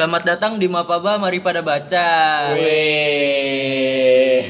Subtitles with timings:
[0.00, 2.08] Selamat datang di Mapaba, mari pada baca.
[2.56, 4.40] Wih.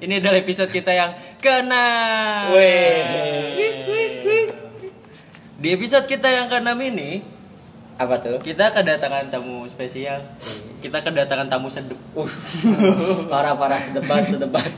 [0.00, 1.12] Ini adalah episode kita yang
[1.44, 2.48] kena.
[5.60, 7.20] Di episode kita yang keenam ini,
[8.00, 8.40] Apa tuh?
[8.40, 10.24] kita kedatangan tamu spesial.
[10.80, 12.00] Kita kedatangan tamu sedep.
[12.16, 12.32] Uh.
[13.28, 14.72] Parah-parah sedebat, sedebat.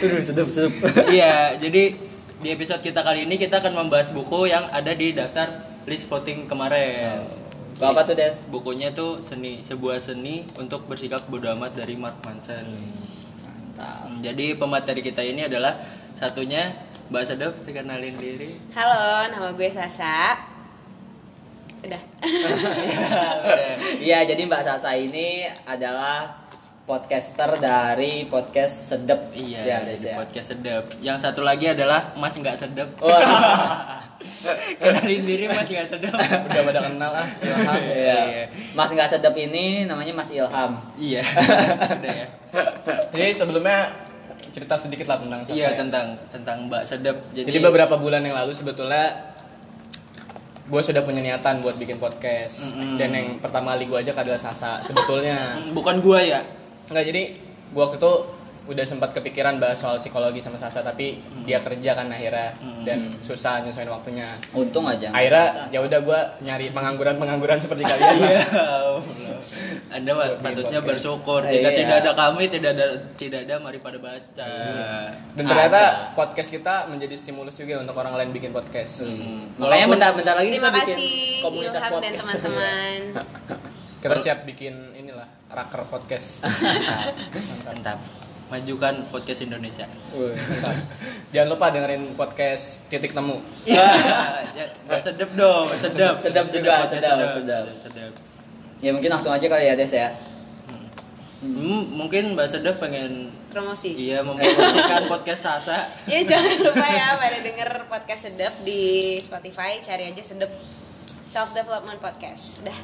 [0.00, 0.72] Aduh, sedep, sedep.
[1.12, 2.00] Iya, jadi
[2.40, 6.48] di episode kita kali ini kita akan membahas buku yang ada di daftar list voting
[6.48, 7.45] kemarin.
[7.76, 8.36] Buku apa tuh, Des?
[8.48, 12.64] Bukunya tuh seni sebuah seni untuk bersikap bodoh amat dari Mark Manson.
[13.44, 14.08] Mantap.
[14.08, 15.76] Hmm, Jadi pemateri kita ini adalah
[16.16, 16.72] satunya
[17.12, 18.56] Mbak Sedep, dikenalin diri.
[18.72, 20.40] Halo, nama gue Sasa.
[21.84, 22.02] Udah.
[24.00, 26.45] Iya, jadi Mbak Sasa ini adalah
[26.86, 29.34] podcaster dari podcast Sedep.
[29.34, 30.14] Iya, ya, Des, ya.
[30.14, 30.86] podcast Sedep.
[31.02, 32.86] Yang satu lagi adalah Mas nggak sedep.
[33.02, 33.98] Wah.
[34.78, 36.14] Kenalin diri Mas nggak sedep.
[36.14, 38.18] udah pada kenal ah Ilham Iya.
[38.22, 38.44] Iya.
[38.72, 40.72] Mas nggak sedep ini namanya Mas Ilham.
[40.96, 41.26] Iya,
[41.98, 42.26] udah ya.
[43.10, 43.90] jadi sebelumnya
[44.46, 45.76] cerita sedikit lah tentang Sasa Iya ya.
[45.76, 47.16] tentang tentang Mbak Sedep.
[47.34, 49.34] Jadi, jadi beberapa bulan yang lalu sebetulnya
[50.66, 52.98] gue sudah punya niatan buat bikin podcast Mm-mm.
[52.98, 56.42] dan yang pertama kali gue ajak adalah Sasa sebetulnya Mm, bukan gua ya.
[56.86, 57.22] Nggak jadi
[57.66, 58.12] gue waktu itu
[58.66, 62.82] udah sempat kepikiran bahas soal psikologi sama Sasa tapi dia kerja kan akhirnya Mm.
[62.82, 65.06] dan susah nyesuaiin waktunya Untung aja.
[65.08, 68.42] akhirnya ya udah gue nyari pengangguran pengangguran seperti kalian Iya.
[68.42, 69.02] Allah.
[69.88, 71.46] Anda patutnya bersyukur.
[71.46, 71.78] Jika Iya.
[71.78, 74.50] tidak ada kami, tidak ada tidak ada mari pada baca.
[75.32, 76.18] dan ternyata Ada.
[76.18, 79.54] podcast kita menjadi stimulus juga untuk orang lain bikin podcast Hmm.
[79.58, 82.26] Makanya bentar-bentar lagi Terima kita bikin kasih komunitas Ilham dan podcast.
[82.34, 83.74] teman-teman.
[83.96, 86.44] Kita siap bikin inilah raker podcast
[87.66, 87.98] Mantap.
[88.46, 89.90] Majukan podcast Indonesia.
[90.12, 90.30] Wih.
[91.34, 93.42] Jangan lupa dengerin podcast Titik Temu.
[93.66, 93.82] Iya,
[94.54, 97.64] ya, Mbak sedep dong, sedep, Sedep, sedep, podcast sedep, sedep.
[97.74, 98.12] sedep.
[98.78, 100.14] Ya mungkin langsung aja kali ya Des ya.
[101.36, 103.92] Hmm, mungkin Mbak Sedep pengen Promosi.
[103.92, 105.84] iya mempromosikan podcast Sasa.
[106.06, 110.48] Ya jangan lupa ya pada denger podcast Sedep di Spotify, cari aja Sedep
[111.26, 112.62] Self Development Podcast.
[112.62, 112.78] Udah.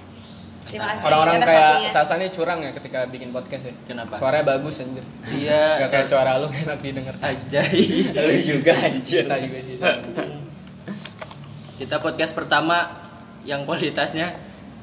[0.63, 1.91] Terima kasih Orang-orang kayak.
[1.91, 3.75] Sasa nih curang ya ketika bikin podcast ya.
[3.85, 4.15] Kenapa?
[4.15, 5.05] Suaranya bagus anjir.
[5.27, 7.15] Iya, Gak kayak suara lu enak didengar.
[7.19, 7.79] Ajay.
[8.31, 9.27] Lu juga anjir.
[9.27, 10.39] Kita juga sih sebenarnya.
[11.83, 12.95] Kita podcast pertama
[13.43, 14.31] yang kualitasnya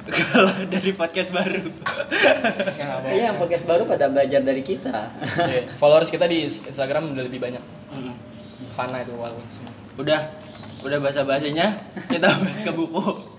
[0.34, 1.64] kalau dari podcast baru.
[3.08, 5.16] Iya, yang podcast baru pada belajar dari kita.
[5.48, 7.64] Iya, Followers kita di Instagram udah lebih banyak.
[7.94, 8.14] Mm.
[8.76, 9.48] Fana itu walaupun.
[9.96, 10.20] Udah,
[10.84, 11.72] udah bahasa basinya
[12.12, 13.39] kita bahas ke buku.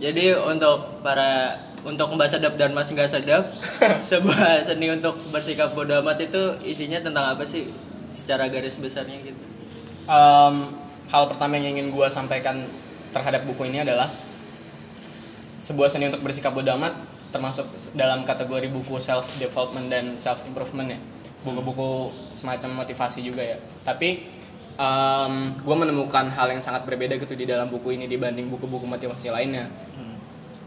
[0.00, 3.56] Jadi untuk para untuk Mbak Sedap dan Mas nggak sedap,
[4.10, 7.68] sebuah seni untuk bersikap bodoh amat itu isinya tentang apa sih?
[8.08, 9.44] Secara garis besarnya gitu.
[10.08, 10.54] Em,
[11.12, 12.64] hal pertama yang ingin gua sampaikan
[13.12, 14.08] terhadap buku ini adalah
[15.60, 16.96] sebuah seni untuk bersikap bodoh amat
[17.30, 20.98] termasuk dalam kategori buku self development dan self improvement ya
[21.46, 23.56] buku-buku semacam motivasi juga ya
[23.86, 24.28] tapi
[25.60, 29.68] gue menemukan hal yang sangat berbeda gitu di dalam buku ini dibanding buku-buku motivasi lainnya.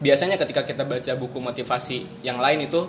[0.04, 2.86] Biasanya ketika kita baca buku motivasi yang lain itu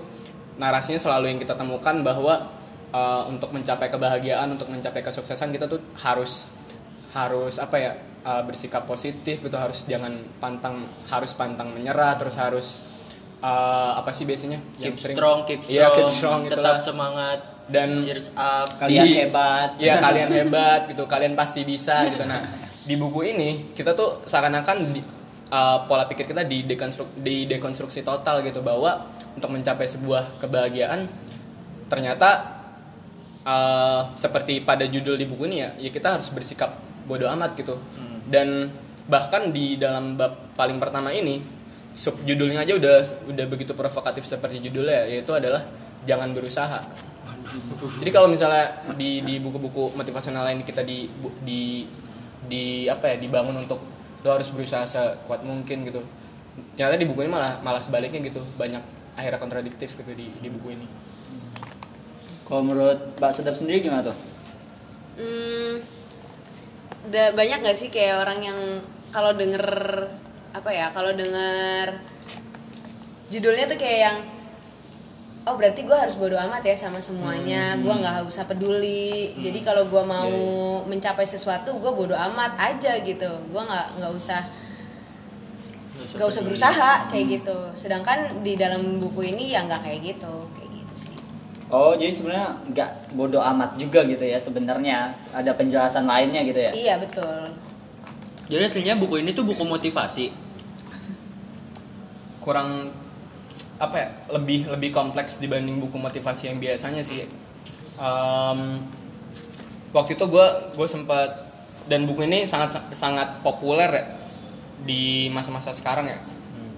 [0.58, 2.50] narasinya selalu yang kita temukan bahwa
[2.90, 6.50] uh, untuk mencapai kebahagiaan untuk mencapai kesuksesan kita tuh harus
[7.14, 7.92] harus apa ya
[8.26, 10.10] uh, bersikap positif gitu harus jangan
[10.42, 12.82] pantang harus pantang menyerah terus harus
[13.38, 14.58] uh, apa sih biasanya?
[14.82, 16.82] Keep Yang strong, keep strong, Iya, keep strong gitu tetap lah.
[16.82, 18.69] semangat Dan- cheers up.
[18.76, 19.69] Kalian Di- hebat.
[19.80, 22.25] Iya kalian hebat gitu, kalian pasti bisa gitu.
[22.28, 22.44] Nah
[22.84, 24.76] di buku ini kita tuh seakan-akan
[25.48, 31.08] uh, pola pikir kita di dekonstruk di dekonstruksi total gitu bahwa untuk mencapai sebuah kebahagiaan
[31.88, 32.60] ternyata
[33.44, 36.76] uh, seperti pada judul di buku ini ya, ya kita harus bersikap
[37.08, 37.76] bodoh amat gitu.
[38.24, 38.72] Dan
[39.04, 41.41] bahkan di dalam bab paling pertama ini
[41.92, 42.97] sub judulnya aja udah
[43.30, 45.65] udah begitu provokatif seperti judulnya yaitu adalah
[46.09, 46.80] jangan berusaha.
[48.00, 51.08] Jadi kalau misalnya di di buku-buku motivasional lain kita di
[51.44, 51.84] di
[52.44, 53.80] di apa ya dibangun untuk
[54.24, 56.00] lo harus berusaha sekuat mungkin gitu.
[56.76, 58.80] Ternyata di buku ini malah malah sebaliknya gitu banyak
[59.14, 60.86] akhirnya kontradiktif gitu di di buku ini.
[62.44, 64.16] Kalau menurut Mbak Sedap sendiri gimana tuh?
[65.16, 65.80] Hmm,
[67.08, 68.60] da- banyak gak sih kayak orang yang
[69.14, 69.64] kalau denger
[70.54, 71.98] apa ya kalau denger
[73.30, 74.18] judulnya tuh kayak yang
[75.44, 77.76] oh berarti gue harus bodo amat ya sama semuanya.
[77.76, 79.36] Gue nggak usah peduli.
[79.36, 80.32] Jadi kalau gue mau
[80.88, 83.28] mencapai sesuatu gue bodo amat aja gitu.
[83.52, 84.41] Gue nggak nggak usah
[86.16, 87.58] nggak usah berusaha kayak gitu.
[87.76, 91.16] Sedangkan di dalam buku ini ya nggak kayak gitu kayak gitu sih.
[91.68, 95.12] Oh, jadi sebenarnya nggak bodoh amat juga gitu ya sebenarnya.
[95.36, 96.72] Ada penjelasan lainnya gitu ya.
[96.72, 97.52] iya betul.
[98.48, 100.46] Jadi aslinya buku ini tuh buku motivasi.
[102.44, 102.92] kurang
[103.78, 107.26] apa ya lebih lebih kompleks dibanding buku motivasi yang biasanya sih.
[107.98, 108.60] Em,
[109.91, 111.30] waktu itu gue gue sempat
[111.91, 114.04] dan buku ini sangat sangat populer ya
[114.84, 116.18] di masa-masa sekarang ya.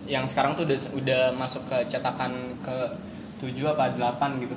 [0.06, 2.76] Yang sekarang tuh udah udah masuk ke cetakan ke
[3.42, 4.56] 7 apa 8 gitu.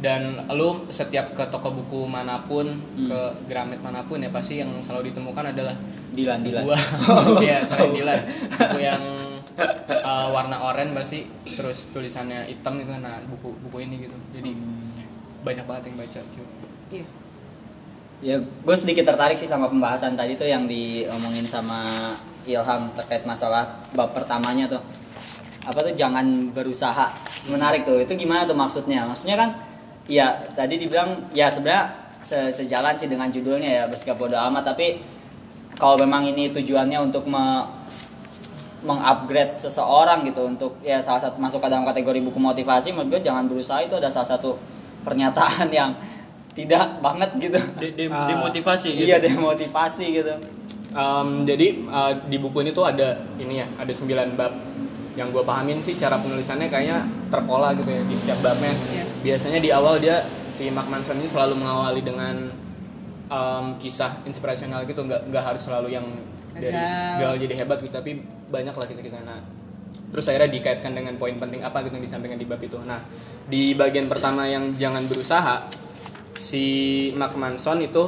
[0.00, 2.66] Dan lu setiap ke toko buku mana pun
[3.04, 5.76] ke Gramet mana pun ya pasti yang selalu ditemukan adalah
[6.10, 6.64] Dilan, Dilan.
[7.48, 8.20] ya selain Dilan.
[8.48, 9.19] Buku yang
[9.90, 14.50] uh, warna oranye pasti terus tulisannya hitam gitu nah buku buku ini gitu jadi
[15.40, 16.46] banyak banget yang baca cuy
[16.90, 17.06] Iya.
[18.20, 22.12] Ya, gue sedikit tertarik sih sama pembahasan tadi tuh yang diomongin sama
[22.44, 24.82] Ilham terkait masalah bab pertamanya tuh.
[25.64, 27.14] Apa tuh jangan berusaha.
[27.48, 28.02] Menarik tuh.
[28.02, 29.06] Itu gimana tuh maksudnya?
[29.06, 29.50] Maksudnya kan
[30.04, 34.98] ya tadi dibilang ya sebenarnya se- sejalan sih dengan judulnya ya bersikap bodo amat tapi
[35.78, 37.64] kalau memang ini tujuannya untuk me-
[38.80, 43.28] mengupgrade seseorang gitu untuk ya salah satu masuk ke dalam kategori buku motivasi menurut gue
[43.28, 44.56] jangan berusaha itu ada salah satu
[45.04, 45.92] pernyataan yang
[46.50, 49.06] tidak banget gitu De- de- demotivasi gitu.
[49.06, 50.34] iya demotivasi gitu
[50.90, 54.50] Um, jadi uh, di buku ini tuh ada ini ya, ada 9 bab.
[55.14, 58.74] Yang gue pahamin sih cara penulisannya kayaknya terpola gitu ya di setiap babnya.
[58.90, 59.04] Iya.
[59.22, 62.50] Biasanya di awal dia si Mark Manson ini selalu mengawali dengan
[63.30, 66.06] um, kisah inspirasional gitu, nggak nggak harus selalu yang
[66.54, 67.34] dari Gagal.
[67.46, 68.20] jadi hebat gitu, tapi
[68.50, 69.22] banyak lah kisah-kisah.
[69.22, 69.40] Nah,
[70.10, 72.78] terus akhirnya dikaitkan dengan poin penting apa gitu yang disampaikan di bab itu.
[72.82, 73.00] Nah,
[73.46, 75.70] di bagian pertama yang jangan berusaha,
[76.34, 76.64] si
[77.14, 78.02] Mark Manson itu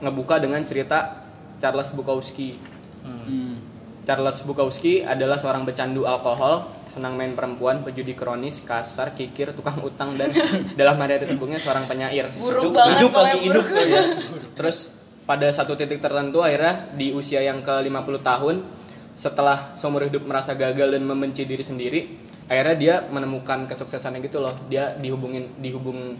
[0.00, 1.28] ngebuka dengan cerita
[1.60, 2.56] Charles Bukowski.
[3.04, 3.60] Hmm.
[4.08, 10.16] Charles Bukowski adalah seorang pecandu alkohol, senang main perempuan, pejudi kronis, kasar, kikir, tukang utang
[10.16, 10.32] dan
[10.80, 12.32] dalam hari terbuknya seorang penyair.
[12.34, 13.76] Buruk banget hidup pokoknya lagi hidup buruk.
[13.76, 14.02] tuh ya
[14.56, 14.78] Terus
[15.30, 18.66] pada satu titik tertentu akhirnya di usia yang ke-50 tahun
[19.14, 22.00] setelah seumur hidup merasa gagal dan membenci diri sendiri,
[22.50, 24.58] akhirnya dia menemukan kesuksesannya gitu loh.
[24.66, 26.18] Dia dihubungin dihubung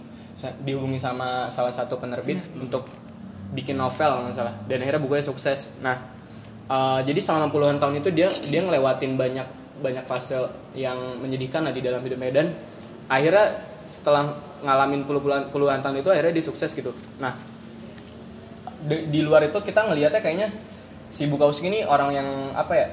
[0.62, 2.86] dihubungi sama salah satu penerbit untuk
[3.50, 5.74] bikin novel nggak salah dan akhirnya bukunya sukses.
[5.82, 5.96] Nah,
[6.70, 9.48] uh, jadi selama puluhan tahun itu dia dia ngelewatin banyak
[9.82, 10.38] banyak fase
[10.78, 12.46] yang menyedihkan lah di dalam hidupnya dan
[13.10, 13.58] akhirnya
[13.90, 16.94] setelah ngalamin puluhan puluhan tahun itu akhirnya dia sukses gitu.
[17.18, 17.34] Nah,
[18.84, 20.48] di, di luar itu kita ngelihatnya kayaknya
[21.10, 22.88] si Bukowski ini orang yang apa ya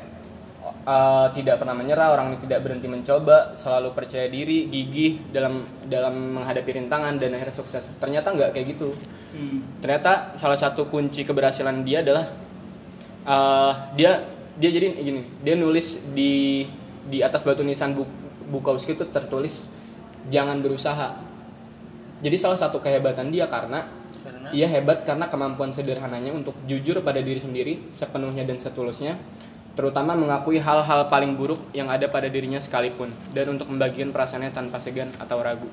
[0.84, 6.39] uh, tidak pernah menyerah orang yang tidak berhenti mencoba selalu percaya diri gigih dalam dalam
[6.39, 7.84] menghadapi rintangan dan akhirnya sukses.
[8.01, 8.92] Ternyata nggak kayak gitu.
[9.80, 12.25] Ternyata salah satu kunci keberhasilan dia adalah
[13.28, 14.25] uh, dia
[14.57, 16.66] dia jadi gini dia nulis di
[17.07, 18.10] di atas batu nisan Bu-
[18.48, 19.68] Bukowski itu tertulis
[20.33, 21.24] jangan berusaha.
[22.18, 23.86] Jadi salah satu kehebatan dia Karena
[24.54, 29.20] ia hebat karena kemampuan sederhananya untuk jujur pada diri sendiri sepenuhnya dan setulusnya
[29.78, 34.82] terutama mengakui hal-hal paling buruk yang ada pada dirinya sekalipun dan untuk membagikan perasaannya tanpa
[34.82, 35.70] segan atau ragu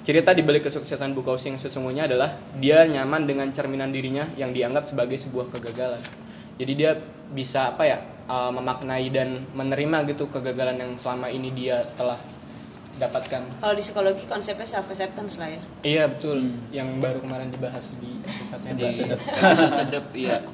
[0.00, 4.88] Cerita di balik kesuksesan Bukowski yang sesungguhnya adalah dia nyaman dengan cerminan dirinya yang dianggap
[4.88, 6.00] sebagai sebuah kegagalan.
[6.56, 6.96] Jadi dia
[7.30, 12.16] bisa apa ya uh, memaknai dan menerima gitu kegagalan yang selama ini dia telah
[13.00, 13.42] dapatkan.
[13.64, 15.60] Kalau di psikologi konsepnya self acceptance lah ya.
[15.80, 20.44] Iya betul, yang baru kemarin dibahas di episode di episode sedep iya.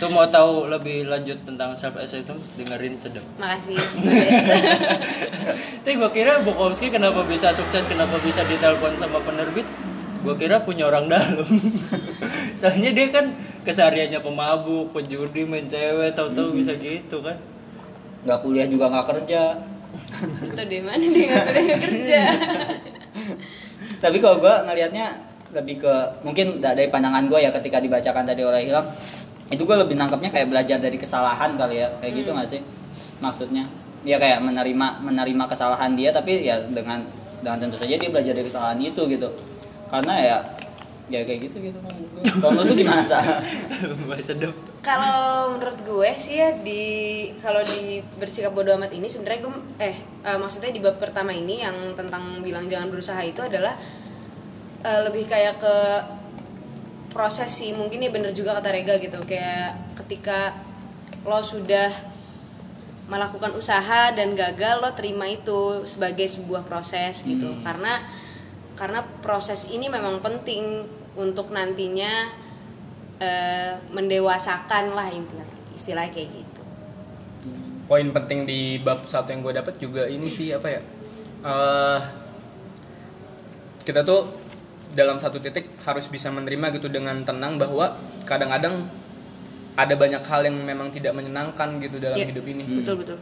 [0.00, 3.22] Tuh mau tahu lebih lanjut tentang self acceptance dengerin sedep.
[3.38, 3.76] Makasih.
[5.86, 9.68] tapi gue kira Bukowski kenapa bisa sukses kenapa bisa ditelepon sama penerbit?
[10.26, 11.46] Gue kira punya orang dalam.
[12.58, 17.38] Soalnya dia kan kesehariannya pemabuk penjudi main cewek tahu-tahu bisa gitu kan.
[18.26, 19.54] Nggak kuliah juga nggak kerja
[20.42, 22.20] Itu di mana dia nggak boleh nggak kerja.
[24.04, 25.06] tapi kalau gue ngelihatnya
[25.54, 28.86] lebih ke mungkin da- dari pandangan gue ya ketika dibacakan tadi oleh Ilham
[29.46, 31.88] itu gue lebih nangkepnya kayak belajar dari kesalahan kali ya.
[32.02, 32.60] Kayak gitu nggak sih?
[33.22, 33.64] Maksudnya
[34.06, 37.02] dia kayak menerima menerima kesalahan dia tapi ya dengan
[37.42, 39.28] dengan tentu saja dia belajar dari kesalahan itu gitu.
[39.86, 40.36] Karena ya
[41.06, 42.22] ya kayak gitu gitu gue.
[42.42, 43.38] kalau menurut lu gimana sah
[44.10, 46.82] Bahasa sedep Kalau menurut gue sih ya di
[47.42, 51.62] kalau di bersikap bodoh amat ini sebenarnya gue eh eh, maksudnya di bab pertama ini
[51.62, 53.74] yang tentang bilang jangan berusaha itu adalah
[54.82, 55.76] eh, lebih kayak ke
[57.10, 57.74] proses sih.
[57.74, 60.54] Mungkin ya bener juga kata Rega gitu kayak ketika
[61.26, 61.90] lo sudah
[63.10, 67.58] melakukan usaha dan gagal lo terima itu sebagai sebuah proses gitu.
[67.66, 68.06] Karena
[68.78, 70.86] karena proses ini memang penting
[71.16, 72.28] untuk nantinya
[73.18, 76.62] eh, mendewasakan lah intinya istilahnya kayak gitu.
[77.86, 80.80] Poin penting di bab satu yang gue dapat juga ini sih apa ya
[81.46, 82.00] eh
[83.86, 84.26] kita tuh
[84.96, 87.94] dalam satu titik harus bisa menerima gitu dengan tenang bahwa
[88.26, 88.88] kadang-kadang
[89.76, 92.64] ada banyak hal yang memang tidak menyenangkan gitu dalam Iya, hidup ini.
[92.80, 93.18] Betul betul.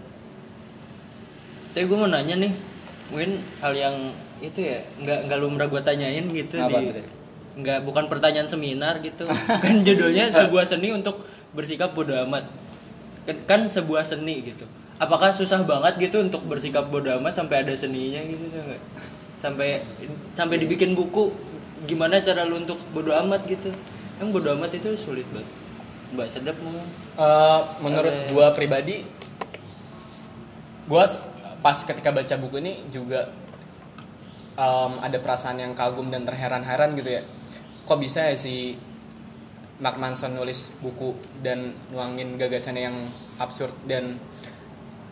[1.74, 2.52] Tapi gue mau nanya nih
[3.10, 3.96] mungkin hal yang
[4.40, 7.02] itu ya nggak nggak lumrah gue tanyain gitu Apa, di?
[7.54, 9.26] Nggak bukan pertanyaan seminar gitu.
[9.62, 11.22] Kan judulnya sebuah seni untuk
[11.54, 12.46] bersikap bodoh amat.
[13.24, 14.66] Kan, kan sebuah seni gitu.
[14.98, 18.82] Apakah susah banget gitu untuk bersikap bodoh amat sampai ada seninya gitu nggak?
[19.38, 19.82] Sampai
[20.34, 21.30] sampai dibikin buku
[21.84, 23.70] gimana cara lu untuk bodoh amat gitu?
[24.18, 25.50] Yang bodoh amat itu sulit banget.
[26.14, 28.26] Mbak sedap ngomong Eh, menurut Oke.
[28.34, 29.06] gua pribadi
[30.90, 31.06] gua
[31.62, 33.30] pas ketika baca buku ini juga
[34.58, 37.22] em, ada perasaan yang kagum dan terheran-heran gitu ya
[37.84, 38.76] kok bisa ya si
[39.80, 41.12] Mark Manson nulis buku
[41.44, 42.96] dan nuangin gagasannya yang
[43.36, 44.16] absurd dan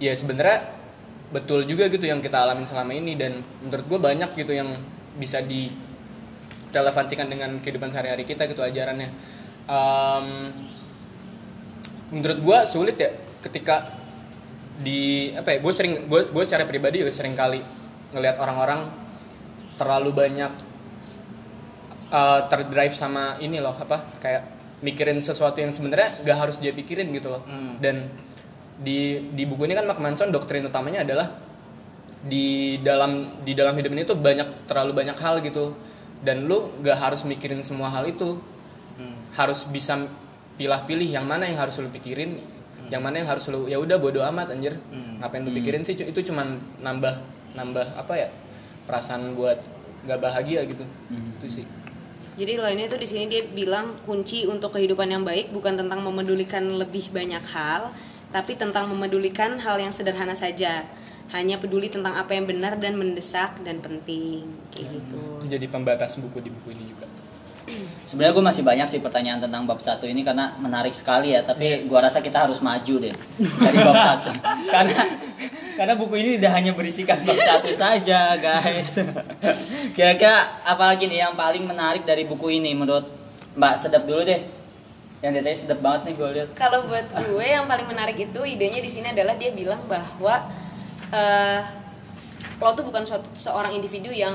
[0.01, 0.71] ya sebenarnya
[1.33, 4.69] betul juga gitu yang kita alamin selama ini dan menurut gue banyak gitu yang
[5.17, 5.73] bisa di
[6.73, 9.13] relevansikan dengan kehidupan sehari-hari kita gitu ajarannya.
[9.69, 10.27] Em,
[12.13, 13.13] menurut gue sulit ya
[13.45, 13.97] ketika
[14.81, 17.61] di apa ya gue sering gue gue secara pribadi juga sering kali
[18.13, 18.89] ngelihat orang-orang
[19.77, 20.53] terlalu banyak
[22.13, 24.43] uh, terdrive sama ini loh apa kayak
[24.85, 27.43] mikirin sesuatu yang sebenarnya gak harus dia pikirin gitu loh.
[27.49, 27.79] Hmm.
[27.81, 28.11] dan
[28.83, 31.31] di di buku ini kan Mark Manson doktrin utamanya adalah
[32.23, 35.75] di dalam di dalam hidup ini tuh banyak terlalu banyak hal gitu.
[36.23, 38.39] Dan lu gak harus mikirin semua hal itu.
[38.93, 39.33] Hmm.
[39.33, 39.97] harus bisa
[40.61, 42.45] pilah-pilih yang mana yang harus lu pikirin
[42.93, 44.77] yang mana yang harus lu ya udah bodo amat anjir.
[44.93, 45.17] Hmm.
[45.23, 45.97] ngapain lu pikirin sih?
[45.97, 47.15] Itu cuman nambah
[47.57, 48.29] nambah apa ya
[48.85, 49.59] perasaan buat
[50.05, 50.85] gak bahagia gitu.
[51.41, 51.65] Itu sih
[52.33, 56.65] Jadi lainnya itu di sini dia bilang kunci untuk kehidupan yang baik bukan tentang memedulikan
[56.65, 57.93] lebih banyak hal,
[58.33, 60.89] tapi tentang memedulikan hal yang sederhana saja.
[61.33, 65.17] Hanya peduli tentang apa yang benar dan mendesak dan penting, kayak gitu.
[65.17, 67.09] itu jadi pembatas buku di buku ini juga
[68.05, 71.47] Sebenarnya gue masih banyak sih pertanyaan tentang bab satu ini karena menarik sekali ya.
[71.47, 74.31] Tapi gua rasa kita harus maju deh dari bab satu.
[74.69, 75.01] karena
[75.73, 79.01] karena buku ini tidak hanya berisikan bab satu saja, guys.
[79.97, 83.09] Kira-kira apalagi nih yang paling menarik dari buku ini menurut
[83.57, 84.43] Mbak Sedap dulu deh.
[85.23, 86.49] Yang dia tadi sedap banget nih gue lihat.
[86.59, 90.51] Kalau buat gue yang paling menarik itu idenya di sini adalah dia bilang bahwa
[91.15, 91.63] eh
[92.63, 94.35] lo tuh bukan suatu seorang individu yang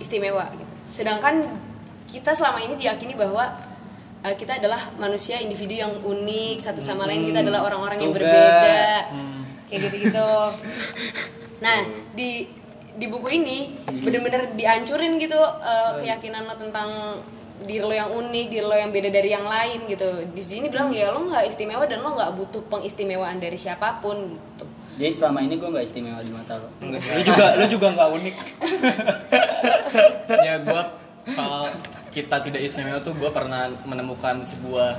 [0.00, 0.72] istimewa gitu.
[0.88, 1.44] Sedangkan
[2.10, 3.52] kita selama ini diyakini bahwa
[4.24, 7.28] eh, kita adalah manusia individu yang unik satu sama lain.
[7.28, 9.12] Kita adalah orang-orang yang berbeda.
[9.66, 10.30] Kayak gitu-gitu.
[11.56, 12.44] Nah, di
[13.00, 13.72] di buku ini
[14.04, 17.16] bener-bener dihancurin gitu eh, keyakinan lo tentang
[17.64, 20.04] diri lo yang unik, diri lo yang beda dari yang lain gitu.
[20.36, 24.36] Di sini bilang ya lo nggak istimewa dan lo nggak butuh pengistimewaan dari siapa pun
[24.36, 24.68] gitu.
[24.96, 26.68] Jadi selama ini gue nggak istimewa di mata lo.
[26.80, 28.34] lu juga lu juga nggak unik
[30.48, 30.82] ya gue
[31.28, 31.68] soal
[32.16, 34.96] kita tidak istimewa tuh gue pernah menemukan sebuah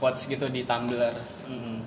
[0.00, 1.12] quotes gitu di Tumblr.
[1.44, 1.84] Hmm.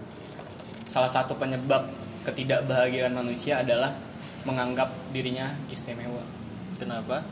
[0.85, 1.89] salah satu penyebab
[2.21, 3.89] ketidakbahagiaan manusia adalah
[4.45, 6.21] menganggap dirinya istimewa.
[6.77, 7.25] Kenapa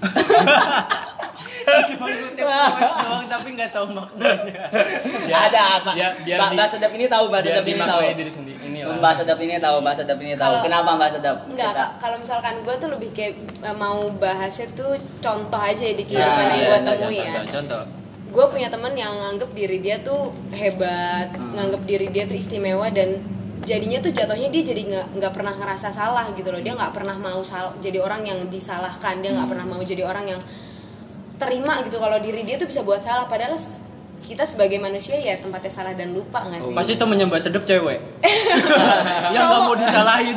[2.36, 4.62] doang tapi nggak tahu maknanya.
[5.28, 5.90] Ada apa?
[5.92, 8.00] Ya, biar Mbak di- Mbak Sedap ini tahu, Mbak biar Sedap ini tahu.
[8.12, 10.52] diri sendiri ini lah Mbak Sedap ini tahu, Mbak Sedap ini tahu.
[10.60, 11.36] Kenapa Mbak Sedap?
[11.44, 16.18] Enggak, kalau misalkan gue tuh lebih kayak eh, mau bahasnya tuh contoh aja di kehidupan
[16.40, 17.32] Nah, yang iya, gue contoh, temui ya.
[17.36, 17.82] Contoh, contoh.
[18.30, 21.50] gue punya temen yang nganggep diri dia tuh hebat Hmm.
[21.52, 23.18] nganggep diri dia tuh istimewa dan
[23.60, 27.12] jadinya tuh jatuhnya dia jadi nggak nggak pernah ngerasa salah gitu loh dia nggak pernah
[27.16, 29.52] mau sal jadi orang yang disalahkan dia nggak Hmm.
[29.52, 30.40] pernah mau jadi orang yang
[31.40, 33.24] terima gitu kalau diri dia tuh bisa buat salah.
[33.24, 33.56] Padahal
[34.20, 36.74] kita sebagai manusia ya tempatnya salah dan lupa nggak sih?
[36.76, 37.98] Pasti temennya Mbak Sedep cewek.
[39.34, 40.36] yang nggak mau disalahin.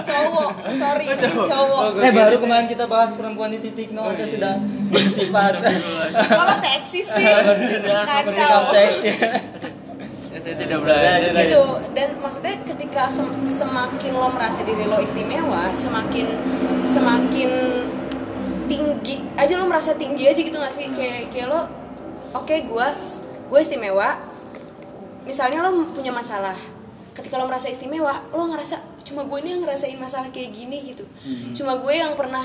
[0.00, 0.50] cowok.
[0.72, 1.06] Sorry
[1.44, 1.82] cowok.
[2.00, 4.56] Eh baru kemarin kita bahas perempuan di titik nol itu sudah
[4.88, 5.52] bersifat.
[6.24, 7.26] Kalau seksi sih.
[7.26, 8.60] Bersikap kacau.
[8.72, 11.32] Ya, saya tidak belajar.
[11.32, 11.64] gitu.
[11.96, 16.26] dan maksudnya ketika sem- semakin lo merasa diri lo istimewa semakin
[16.84, 17.50] semakin
[18.66, 20.88] tinggi aja lo merasa tinggi aja gitu gak sih?
[20.92, 21.60] Kayak kayak lo
[22.36, 22.88] oke gue
[23.50, 24.18] gue istimewa.
[25.24, 26.56] Misalnya lo punya masalah
[27.14, 31.04] ketika lo merasa istimewa lo ngerasa cuma gue nih yang ngerasain masalah kayak gini gitu.
[31.54, 32.44] Cuma gue yang pernah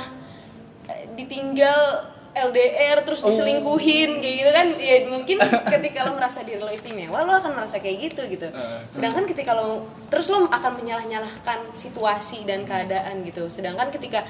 [0.88, 4.67] eh, ditinggal LDR terus diselingkuhin kayak gitu kan?
[4.77, 8.47] Ya mungkin ketika lo merasa diri lo istimewa lo akan merasa kayak gitu gitu.
[8.93, 13.49] Sedangkan ketika lo terus lo akan menyalah-nyalahkan situasi dan keadaan gitu.
[13.49, 14.23] Sedangkan ketika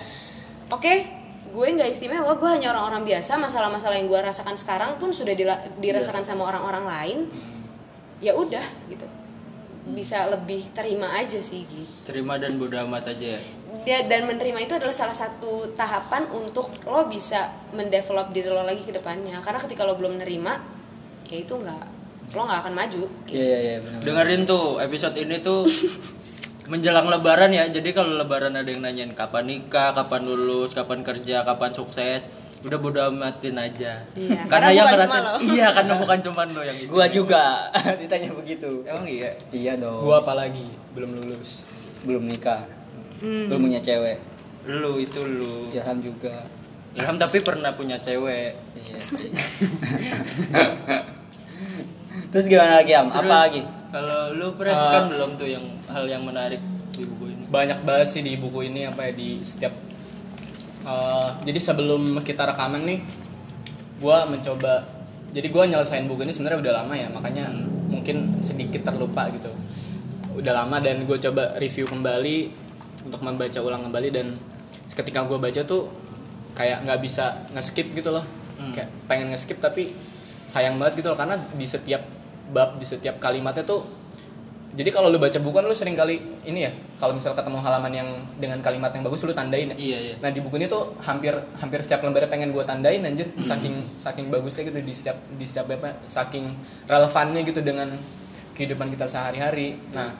[0.71, 1.19] oke
[1.49, 5.59] gue nggak istimewa gue hanya orang-orang biasa masalah-masalah yang gue rasakan sekarang pun sudah dila-
[5.77, 7.17] dirasakan sama orang-orang lain
[8.19, 9.05] ya udah gitu
[9.89, 13.41] bisa lebih terima aja sih gitu Terima dan bodo amat aja ya.
[13.79, 18.81] dia dan menerima itu adalah salah satu tahapan untuk lo bisa mendevelop diri lo lagi
[18.81, 20.53] ke depannya karena ketika lo belum menerima
[21.25, 21.83] ya itu nggak
[22.29, 23.33] lo nggak akan maju gitu.
[23.33, 23.99] Iya iya iya benar.
[24.03, 25.65] dengerin tuh episode ini tuh
[26.69, 31.41] menjelang lebaran ya jadi kalau lebaran ada yang nanyain kapan nikah kapan lulus kapan kerja
[31.41, 32.21] kapan sukses
[32.59, 35.29] udah bodo amatin aja Iya, karena, karena yang ngerasa lo.
[35.49, 37.71] iya karena bukan cuma lo yang Gua juga
[38.01, 38.67] ditanya begitu.
[38.83, 40.03] emang iya Iya dong.
[40.03, 41.63] Gua apalagi belum lulus.
[42.03, 42.67] belum nikah.
[43.17, 43.47] Hmm.
[43.47, 44.19] Belum punya cewek.
[44.67, 46.43] lu itu lu Ilham juga.
[46.93, 49.31] Ilham tapi pernah punya cewek Iya sih.
[52.29, 53.07] Terus gimana lagi Am?
[53.07, 53.61] Apa Terus, lagi?
[53.89, 56.61] Kalau lu pres Uh, kan belum tuh yang hal yang menarik
[56.93, 57.43] di buku ini.
[57.49, 59.73] Banyak banget sih di buku ini apa ya di setiap
[60.85, 62.99] eh, jadi sebelum kita rekaman nih
[63.99, 64.85] gua mencoba
[65.33, 67.49] jadi gua nyelesain buku ini sebenarnya udah lama ya makanya
[67.89, 69.49] mungkin sedikit terlupa gitu.
[70.37, 72.53] Udah lama dan gue coba review kembali
[73.09, 74.37] untuk membaca ulang kembali dan
[74.93, 75.89] ketika gue baca tuh
[76.53, 78.23] kayak nggak bisa nge-skip gitu loh.
[78.59, 78.75] Hmm.
[78.75, 79.95] kayak pengen nge-skip tapi
[80.43, 82.03] sayang banget gitu loh karena di setiap
[82.49, 83.85] bab di setiap kalimatnya tuh
[84.69, 87.89] jadi kalau lu baca buku kan lu sering kali ini ya kalau misal ketemu halaman
[87.89, 89.75] yang dengan kalimat yang bagus lu tandain ya.
[89.75, 90.15] Iya iya.
[90.21, 94.29] Nah di buku ini tuh hampir hampir setiap lembarnya pengen gue tandain anjir saking saking
[94.29, 96.45] bagusnya gitu di setiap di setiap apa saking
[96.85, 97.97] relevannya gitu dengan
[98.53, 99.73] kehidupan kita sehari-hari.
[99.89, 100.13] Nah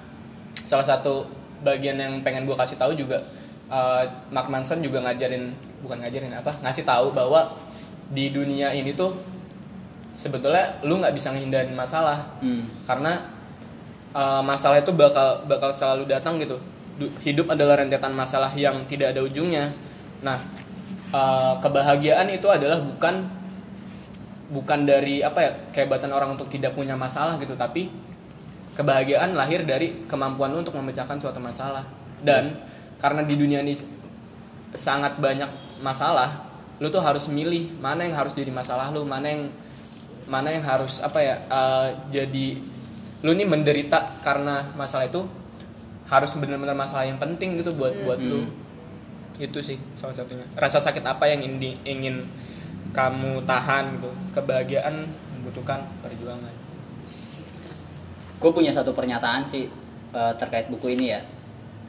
[0.65, 1.29] salah satu
[1.61, 3.21] bagian yang pengen gue kasih tahu juga
[3.69, 5.53] eh, Mark Manson juga ngajarin
[5.85, 7.53] bukan ngajarin apa ngasih tahu bahwa
[8.09, 9.13] di dunia ini tuh
[10.13, 12.39] sebetulnya lu nggak bisa ngehindarin masalah.
[12.43, 12.65] Hmm.
[12.83, 13.29] karena
[14.13, 16.57] uh, masalah itu bakal bakal selalu datang gitu.
[16.99, 19.71] Du- hidup adalah rentetan masalah yang tidak ada ujungnya.
[20.25, 20.39] Nah
[21.13, 23.27] uh, kebahagiaan itu adalah bukan
[24.49, 27.85] bukan dari apa ya kehebatan orang untuk tidak punya masalah gitu tapi
[28.73, 31.85] kebahagiaan lahir dari kemampuan lu untuk memecahkan suatu masalah.
[32.19, 32.57] Dan
[32.99, 33.75] karena di dunia ini
[34.75, 39.51] sangat banyak masalah lu tuh harus milih mana yang harus jadi masalah lu mana yang
[40.29, 42.55] mana yang harus apa ya uh, jadi
[43.25, 45.25] lu nih menderita karena masalah itu
[46.09, 48.49] harus benar-benar masalah yang penting gitu buat buat lu.
[49.37, 50.43] Itu sih salah satunya.
[50.57, 52.15] Rasa sakit apa yang ingin ingin
[52.95, 54.09] kamu tahan gitu?
[54.33, 55.05] Kebahagiaan
[55.39, 56.51] membutuhkan perjuangan.
[58.39, 59.67] Gue punya satu pernyataan sih
[60.15, 61.21] eh, terkait buku ini ya.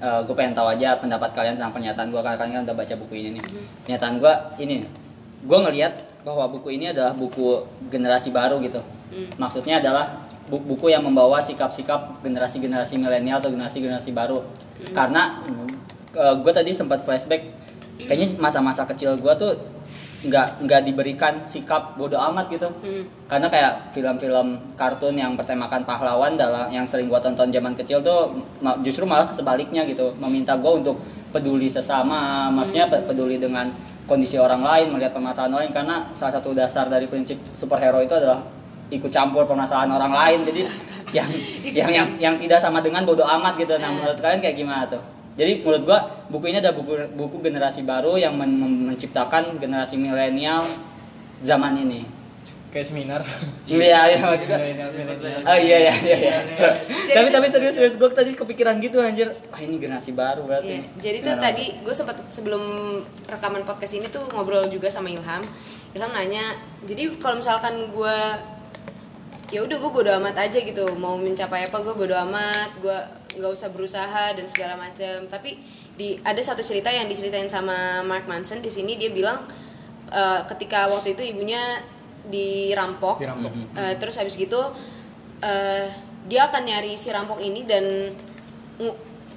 [0.01, 3.15] gue pengen tahu aja pendapat kalian tentang pernyataan gue karena kalian kan udah baca buku
[3.21, 3.45] ini nih.
[3.85, 4.33] Pernyataan gue
[4.65, 4.89] ini,
[5.45, 8.81] gue ngelihat bahwa buku ini adalah buku generasi baru gitu.
[9.37, 10.07] Maksudnya adalah
[10.47, 14.45] bu- buku yang membawa sikap-sikap generasi-generasi milenial atau generasi-generasi baru.
[14.91, 15.41] Karena
[16.13, 17.43] gue tadi sempat flashback,
[17.99, 19.53] kayaknya masa-masa kecil gue tuh
[20.21, 23.09] nggak nggak diberikan sikap bodoh amat gitu Hmm.
[23.25, 28.29] karena kayak film-film kartun yang bertemakan pahlawan dalam yang sering gua tonton zaman kecil tuh
[28.85, 31.01] justru malah sebaliknya gitu meminta gua untuk
[31.33, 33.73] peduli sesama maksudnya pe- peduli dengan
[34.11, 38.11] kondisi orang lain melihat permasalahan orang lain karena salah satu dasar dari prinsip superhero itu
[38.11, 38.43] adalah
[38.91, 40.39] ikut campur permasalahan orang lain.
[40.43, 40.61] Jadi
[41.17, 41.31] yang
[41.63, 43.79] yang yang yang tidak sama dengan bodoh amat gitu.
[43.79, 44.99] Nah menurut kalian kayak gimana tuh?
[45.39, 49.95] Jadi menurut gua buku ini ada buku buku generasi baru yang men- men- menciptakan generasi
[49.95, 50.59] milenial
[51.39, 52.03] zaman ini.
[52.71, 53.21] Kayak seminar
[53.67, 54.59] Iya, iya maksudnya.
[54.59, 55.43] Milenial, milenial.
[55.47, 56.17] Oh iya iya iya.
[56.19, 57.15] iya.
[57.15, 59.31] tapi tapi serius serius gue tadi kepikiran gitu anjir.
[59.51, 60.79] Wah ini generasi baru berarti.
[60.79, 62.63] Iya, jadi tuh tadi gue sempat sebelum
[63.31, 65.43] rekaman podcast ini tuh ngobrol juga sama Ilham.
[65.95, 68.17] Ilham nanya, jadi kalau misalkan gue
[69.51, 72.99] ya udah gue bodo amat aja gitu, mau mencapai apa gue bodo amat, gue
[73.39, 75.27] nggak usah berusaha dan segala macam.
[75.27, 75.59] Tapi
[75.95, 79.47] di ada satu cerita yang diceritain sama Mark Manson di sini dia bilang
[80.11, 81.83] eh, ketika waktu itu ibunya
[82.29, 83.53] dirampok, Dirampok.
[83.77, 84.61] Eh, terus habis gitu
[85.41, 85.89] eh,
[86.29, 88.13] dia akan nyari si rampok ini dan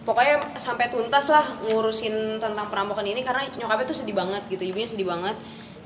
[0.03, 4.87] pokoknya sampai tuntas lah ngurusin tentang perampokan ini karena nyokapnya tuh sedih banget gitu ibunya
[4.87, 5.35] sedih banget.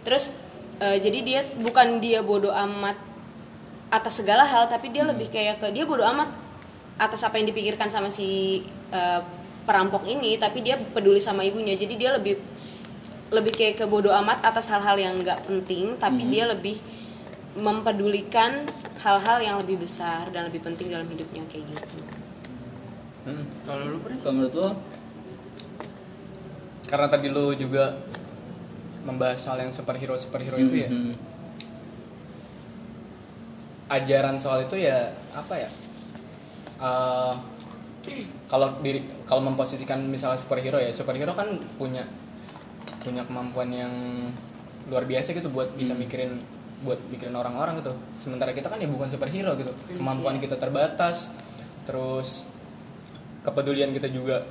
[0.02, 0.34] Terus
[0.82, 2.98] eh, jadi dia bukan dia bodoh amat
[3.88, 6.28] atas segala hal tapi dia lebih kayak ke dia bodoh amat
[6.98, 9.22] atas apa yang dipikirkan sama si eh,
[9.70, 11.78] perampok ini tapi dia peduli sama ibunya.
[11.78, 12.57] Jadi dia lebih
[13.28, 16.80] lebih kayak ke bodoh amat atas hal-hal yang nggak penting tapi dia lebih
[17.58, 18.64] mempedulikan
[19.02, 21.98] hal-hal yang lebih besar dan lebih penting dalam hidupnya kayak gitu
[23.28, 23.44] Hmm.
[23.68, 24.70] kalau lu Kalau menurut lo?
[26.88, 28.00] karena tadi lu juga
[29.04, 31.14] membahas hal yang superhero superhero itu ya Mhm.
[33.88, 35.70] ajaran soal itu ya apa ya
[36.78, 37.34] Eh,
[38.46, 42.06] kalau diri kalau memposisikan misalnya superhero ya superhero kan punya
[43.08, 43.94] punya kemampuan yang
[44.88, 46.44] luar biasa gitu buat bisa mikirin
[46.84, 47.96] buat mikirin orang-orang gitu.
[48.14, 49.72] Sementara kita kan ya bukan superhero gitu.
[49.96, 51.32] Kemampuan kita terbatas
[51.88, 52.44] terus
[53.42, 54.44] kepedulian kita juga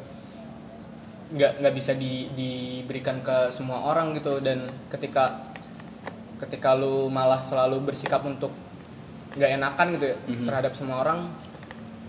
[1.26, 4.40] nggak nggak bisa di, diberikan ke semua orang gitu.
[4.40, 5.52] Dan ketika
[6.36, 8.52] ketika lu malah selalu bersikap untuk
[9.36, 10.44] nggak enakan gitu ya Mhm.
[10.48, 11.28] terhadap semua orang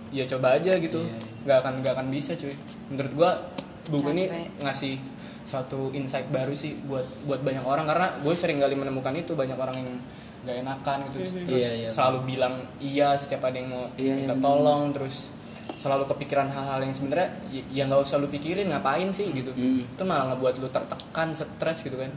[0.10, 1.04] ya coba aja gitu.
[1.04, 1.26] Iya, iya.
[1.44, 2.56] nggak akan nggak akan bisa cuy.
[2.92, 3.32] Menurut gua
[3.90, 4.24] buku ini
[4.60, 4.96] ngasih
[5.42, 7.86] suatu insight baru sih buat buat banyak orang.
[7.86, 9.90] Karena gue sering kali menemukan itu banyak orang yang
[10.44, 11.18] nggak enakan gitu.
[11.44, 11.90] Terus Iya, iya.
[11.90, 15.32] selalu bilang iya setiap ada yang mau Iya, minta iya, tolong terus
[15.74, 19.52] selalu kepikiran hal-hal yang sebenarnya y- ya nggak usah lu pikirin ngapain sih gitu.
[19.52, 19.84] Hmm.
[19.84, 22.12] itu malah ngebuat lu tertekan stres gitu kan.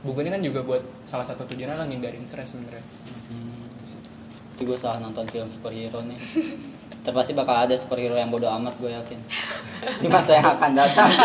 [0.00, 2.80] Buku ini kan juga buat salah satu tujuannya lah ngindarin stres sebenarnya.
[4.54, 6.16] Itu gue salah nonton film superhero nih
[7.00, 9.18] terpasti bakal ada superhero yang bodoh amat gue yakin
[10.04, 11.08] di masa yang akan datang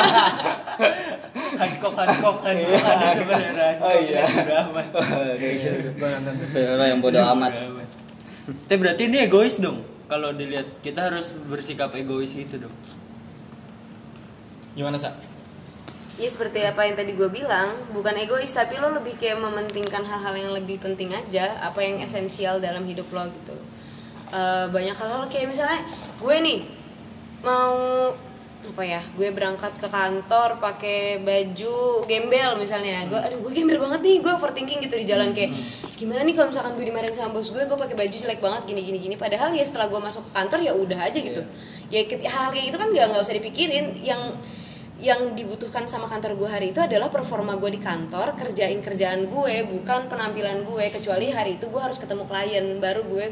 [1.56, 4.28] Hancock Hancock Hancock ada sebenarnya Oh, iya.
[5.40, 5.90] Gitu.
[5.96, 6.46] Gua nonton tuh.
[6.52, 7.52] superhero yang bodoh amat.
[8.68, 9.84] Tapi berarti ini egois dong.
[10.06, 12.76] Kalau dilihat kita harus bersikap egois gitu dong.
[14.76, 15.16] gimana sa
[16.16, 20.32] Ya seperti apa yang tadi gue bilang, bukan egois tapi lo lebih kayak mementingkan hal-hal
[20.36, 23.56] yang lebih penting aja, apa yang esensial dalam hidup lo gitu.
[24.36, 25.24] Eh, banyak hal-hal.
[25.32, 25.80] Kayak misalnya
[26.19, 26.60] gue nih
[27.39, 28.12] mau
[28.65, 34.02] apa ya, gue berangkat ke kantor pakai baju gembel misalnya, gue aduh gue gembel banget
[34.02, 35.32] nih, gue overthinking gitu di jalan.
[35.38, 35.54] Kayak
[35.93, 38.82] gimana nih kalau misalkan gue dimarahin sama bos gue, gue pakai baju jelek banget gini
[38.82, 41.41] gini gini, padahal ya setelah gue masuk ke kantor ya udah aja gitu,
[41.93, 44.34] ya ke- hal kayak gitu kan nggak nggak usah dipikirin, yang
[44.98, 49.56] yang dibutuhkan sama kantor gue hari itu adalah performa gue di kantor kerjain kerjaan gue
[49.69, 50.89] bukan penampilan gue.
[50.89, 53.28] Kecuali hari itu gue harus ketemu klien baru gue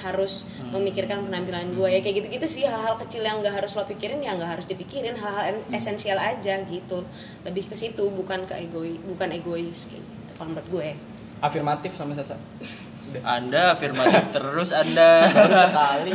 [0.00, 4.20] harus memikirkan penampilan gue ya kayak gitu-gitu sih hal-hal kecil yang nggak harus lo pikirin
[4.20, 5.14] ya nggak harus dipikirin.
[5.14, 7.04] Hal-hal en- esensial aja gitu.
[7.42, 10.88] Lebih ke situ bukan ke egois bukan egois kayak gitu kalau menurut gue.
[11.40, 12.36] Afirmatif sama sasa?
[13.20, 15.26] Anda afirmatif terus Anda.
[15.28, 16.12] baru sekali.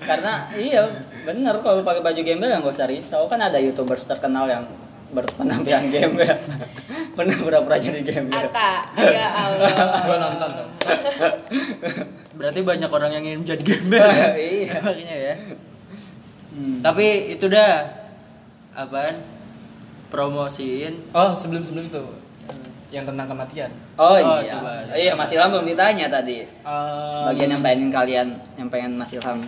[0.00, 0.82] Karena iya
[1.22, 3.26] bener kalau pakai baju gembel yang gak usah risau.
[3.26, 4.64] Kan ada youtubers terkenal yang
[5.10, 6.34] berpenampilan gembel
[7.16, 9.70] pernah pura-pura jadi gembel Ata ya Allah
[10.02, 10.50] gua nonton
[12.32, 14.00] Berarti banyak orang yang ingin menjadi gembel.
[14.00, 14.28] ya?
[14.40, 14.72] Iya.
[14.80, 15.34] Makanya ya.
[16.50, 16.80] Hmm.
[16.80, 17.84] Tapi itu dah
[18.72, 19.20] apaan?
[20.08, 22.02] Promosiin oh sebelum sebelum itu
[22.90, 24.70] yang tentang kematian oh, Oh, iya coba.
[24.90, 29.38] iya Mas Ilham belum ditanya tadi Em, bagian yang pengen kalian yang pengen Mas Ilham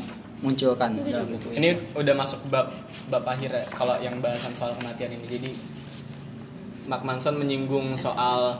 [0.42, 0.98] munculkan.
[0.98, 2.74] Dalam buku ini udah masuk bab
[3.09, 5.24] bab akhir ya kalau yang bahasan soal kematian ini.
[5.24, 5.50] Jadi
[6.90, 8.59] Mark Manson menyinggung soal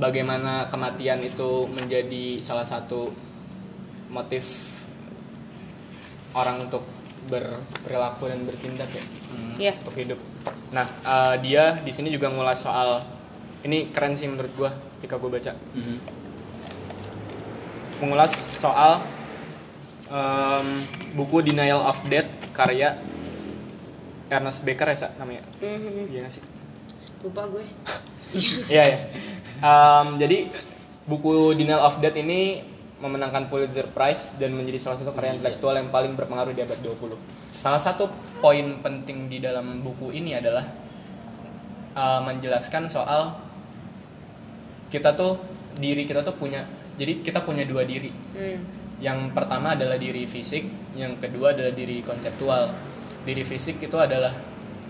[0.00, 3.12] bagaimana kematian itu menjadi salah satu
[4.08, 4.72] motif
[6.32, 6.84] orang untuk
[7.26, 9.04] berperilaku dan bertindak ya
[9.60, 10.20] ya untuk hidup.
[10.72, 13.04] Nah eh, dia di sini juga ngulas soal
[13.68, 15.52] ini keren sih menurut gua ketika gua baca.
[15.76, 15.98] Mhm.
[17.96, 19.00] mengulas soal
[20.06, 20.66] em,
[21.14, 22.98] buku Denial of Death karya
[24.26, 25.42] Ernest Becker ya Sa, namanya?
[25.62, 26.10] Mhm.
[26.10, 26.42] iya nggak sih?
[27.22, 27.64] Lupa gue.
[28.66, 28.98] Iya ya
[29.56, 30.50] Em, jadi
[31.06, 32.60] buku Denial of Death ini
[32.98, 37.12] memenangkan Pulitzer Prize dan menjadi salah satu karya intelektual yang paling berpengaruh di abad 20
[37.56, 38.08] salah satu
[38.40, 40.64] poin penting di dalam buku ini adalah
[41.92, 43.36] eh, menjelaskan soal
[44.88, 45.36] kita tuh
[45.76, 46.64] diri kita tuh punya
[46.96, 48.08] jadi kita punya dua diri.
[48.32, 48.60] Hmm.
[48.96, 52.72] Yang pertama adalah diri fisik, yang kedua adalah diri konseptual.
[53.26, 54.32] Diri fisik itu adalah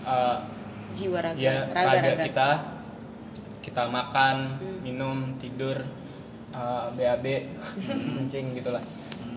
[0.07, 0.37] uh,
[0.95, 2.23] jiwa raga ya raga, raga raga.
[2.23, 2.49] kita,
[3.59, 5.83] kita makan, minum, tidur,
[6.55, 7.25] uh, BAB,
[8.15, 8.81] kencing gitulah.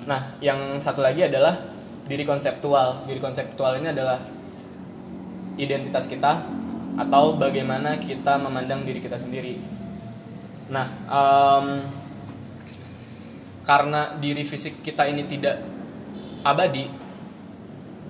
[0.06, 1.58] Nah, yang satu lagi adalah
[2.06, 3.02] diri konseptual.
[3.10, 4.22] Diri konseptual ini adalah
[5.58, 6.46] identitas kita
[6.94, 9.58] atau bagaimana kita memandang diri kita sendiri.
[10.70, 11.66] Nah, em,
[13.70, 15.62] karena diri fisik kita ini tidak
[16.42, 16.90] abadi,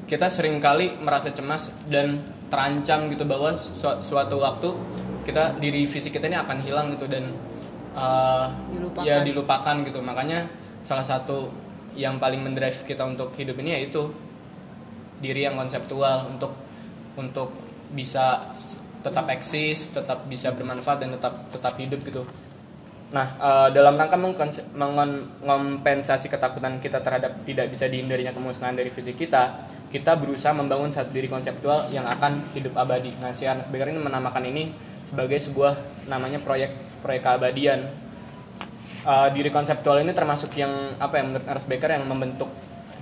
[0.08, 2.16] kita sering kali merasa cemas dan
[2.48, 4.72] terancam gitu bahwa su- suatu waktu
[5.28, 7.36] kita diri fisik kita ini akan hilang gitu dan
[7.92, 9.04] uh, Dilupakan.
[9.04, 10.00] ya dilupakan gitu.
[10.00, 10.48] Makanya
[10.80, 11.52] salah satu
[11.92, 14.08] yang paling mendrive kita untuk hidup ini yaitu
[15.20, 16.56] diri yang konseptual untuk
[17.20, 17.52] untuk
[17.92, 18.48] bisa
[19.04, 22.24] tetap eksis, tetap bisa bermanfaat dan tetap tetap hidup gitu.
[23.10, 29.66] Nah, eh, dalam rangka mengompensasi ketakutan kita terhadap tidak bisa dihindarinya kemusnahan dari fisik kita,
[29.90, 33.10] kita berusaha membangun satu diri konseptual yang akan hidup abadi.
[33.18, 34.70] Nah, si Ernest Becker ini menamakan ini
[35.10, 36.70] sebagai sebuah namanya proyek
[37.02, 37.90] proyek keabadian.
[39.00, 42.46] Eh, diri konseptual ini termasuk yang apa ya menurut Ernest Becker yang membentuk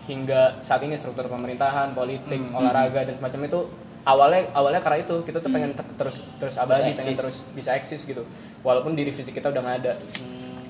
[0.09, 3.61] hingga saat ini struktur pemerintahan, politik, olahraga dan semacam itu
[4.09, 6.97] awalnya awalnya karena itu kita tuh pengen ter- terus terus abadi, Eksis.
[6.97, 8.25] pengen terus bisa eksis gitu.
[8.66, 9.92] Walaupun diri fisik kita udah nggak ada.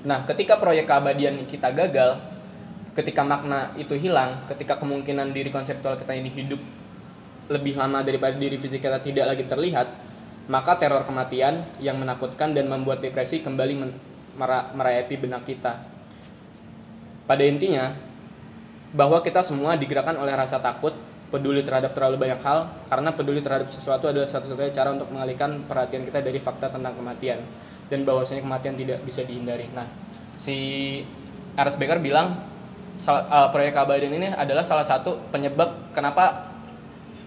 [0.05, 2.21] Nah, ketika proyek keabadian kita gagal,
[2.95, 6.61] ketika makna itu hilang, ketika kemungkinan diri konseptual kita ini hidup
[7.49, 9.89] lebih lama daripada diri fisik kita tidak lagi terlihat,
[10.49, 13.97] maka teror kematian yang menakutkan dan membuat depresi kembali men-
[14.37, 15.73] mera- merayati benak kita.
[17.29, 17.93] pada intinya
[18.89, 20.97] bahwa kita semua digerakkan oleh rasa takut
[21.29, 26.09] peduli terhadap terlalu banyak hal karena peduli terhadap sesuatu adalah satu-satunya cara untuk mengalihkan perhatian
[26.09, 27.37] kita dari fakta tentang kematian
[27.89, 29.67] dan bahwasanya kematian tidak bisa dihindari.
[29.73, 29.89] Nah,
[30.37, 30.55] si
[31.57, 32.47] Ernest Becker bilang
[33.07, 36.53] uh, proyek keabadian ini adalah salah satu penyebab kenapa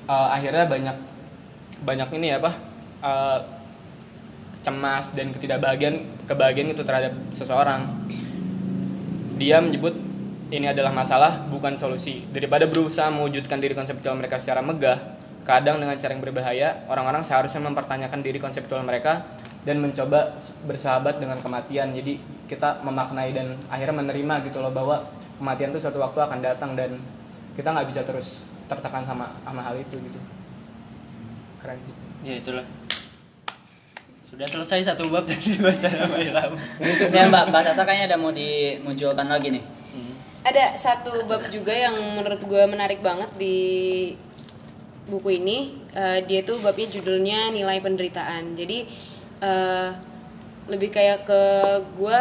[0.09, 0.97] uh, akhirnya banyak
[1.83, 2.53] banyak ini ya apa
[3.03, 3.39] uh,
[4.63, 7.83] cemas dan ketidakbahagiaan kebahagiaan itu terhadap seseorang
[9.37, 9.97] dia menyebut
[10.53, 15.99] ini adalah masalah bukan solusi daripada berusaha mewujudkan diri konseptual mereka secara megah kadang dengan
[15.99, 19.27] cara yang berbahaya orang-orang seharusnya mempertanyakan diri konseptual mereka
[19.63, 20.35] dan mencoba
[20.67, 22.19] bersahabat dengan kematian jadi
[22.51, 25.07] kita memaknai dan akhirnya menerima gitu loh bahwa
[25.39, 26.99] kematian itu suatu waktu akan datang dan
[27.55, 30.21] kita nggak bisa terus tertekan sama sama hal itu gitu
[31.63, 32.63] keren gitu Ya itulah.
[34.23, 36.55] Sudah selesai satu bab tadi dibaca sama Ilham.
[37.11, 39.65] Ya Mbak, Mbak Sasa kayaknya ada mau dimunculkan lagi nih.
[39.91, 40.15] Hmm.
[40.47, 43.59] ada satu bab juga yang menurut gue menarik banget di
[45.11, 48.89] buku ini Eh, dia tuh babnya judulnya nilai penderitaan jadi
[49.43, 49.89] eh,
[50.71, 51.43] lebih kayak ke
[51.99, 52.19] gue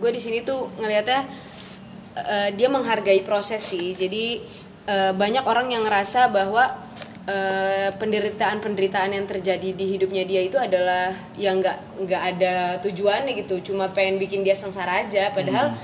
[0.00, 1.26] gue di sini tuh ngelihatnya
[2.16, 3.92] eh, dia menghargai proses sih.
[3.98, 4.40] Jadi
[4.86, 6.88] eh, banyak orang yang ngerasa bahwa
[8.00, 13.70] penderitaan-penderitaan yang terjadi di hidupnya dia itu adalah yang nggak nggak ada tujuannya gitu.
[13.70, 15.30] Cuma pengen bikin dia sengsara aja.
[15.30, 15.78] Padahal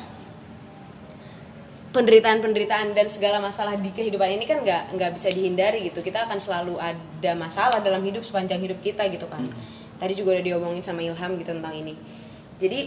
[1.95, 6.03] penderitaan-penderitaan dan segala masalah di kehidupan ini kan nggak nggak bisa dihindari gitu.
[6.03, 9.47] Kita akan selalu ada masalah dalam hidup sepanjang hidup kita gitu kan
[9.97, 11.95] tadi juga udah diomongin sama Ilham gitu tentang ini.
[12.57, 12.81] Jadi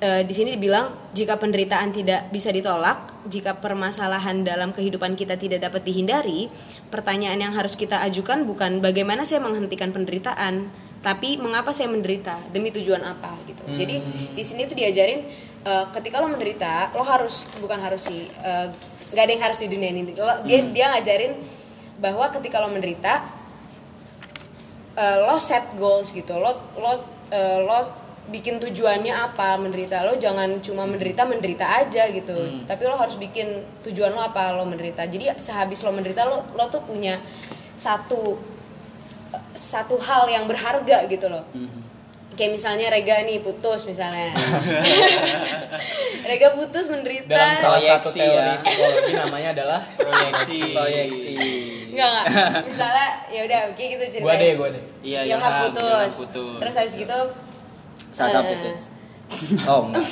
[0.00, 5.64] eh, di sini dibilang jika penderitaan tidak bisa ditolak jika permasalahan dalam kehidupan kita tidak
[5.64, 6.48] dapat dihindari
[6.88, 12.74] pertanyaan yang harus kita ajukan bukan bagaimana saya menghentikan penderitaan tapi mengapa saya menderita demi
[12.74, 13.62] tujuan apa gitu.
[13.70, 14.02] Jadi
[14.34, 15.20] di sini tuh diajarin
[15.62, 18.66] eh, ketika lo menderita lo harus bukan harus sih eh,
[19.14, 20.02] nggak ada yang harus di dunia ini.
[20.16, 21.32] Lo- dia dia ngajarin
[22.02, 23.37] bahwa ketika lo menderita
[24.98, 26.92] eh, lo set goals gitu lo lo
[27.30, 27.78] eh, lo
[28.28, 32.36] bikin tujuannya apa menderita lo jangan cuma menderita menderita aja gitu.
[32.68, 35.08] Tapi lo harus bikin tujuan lo apa lo menderita.
[35.08, 37.16] Jadi sehabis lo menderita lo lo tuh punya
[37.72, 38.36] satu
[39.56, 41.44] satu hal yang berharga gitu loh
[42.38, 44.30] kayak misalnya Rega nih putus misalnya
[46.28, 48.54] Rega putus menderita dalam salah satu Proyeksi teori ya.
[48.54, 50.60] psikologi namanya adalah Proyeksi.
[50.70, 51.34] Proyeksi.
[51.90, 52.50] Enggak enggak.
[52.70, 54.28] Misalnya ya udah kayak gitu ceritanya.
[54.28, 56.12] gua deh gua deh Iya, Ilham, putus.
[56.22, 56.58] Putus.
[56.62, 57.18] Terus habis gitu
[58.14, 58.80] Sasa eh, putus.
[59.66, 60.06] Oh enggak.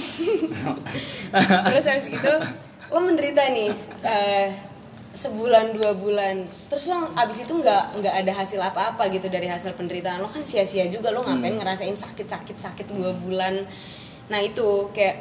[1.71, 2.33] Terus habis gitu
[2.87, 3.71] lo menderita nih
[4.03, 4.47] eh,
[5.17, 6.45] sebulan dua bulan.
[6.69, 10.45] Terus lo abis itu nggak nggak ada hasil apa-apa gitu dari hasil penderitaan lo kan
[10.45, 13.65] sia-sia juga lo ngapain ngerasain sakit-sakit sakit dua bulan.
[14.29, 15.17] Nah itu kayak